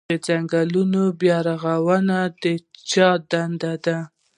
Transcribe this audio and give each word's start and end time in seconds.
د 0.09 0.11
ځنګلونو 0.27 1.01
بیا 1.21 1.37
رغونه 1.49 2.17
د 2.41 2.45
چا 2.91 3.09
دنده 3.31 3.73
ده؟ 3.85 3.97